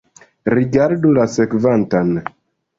Rigardu 0.55 1.13
la 1.19 1.27
sekvantan. 1.37 2.13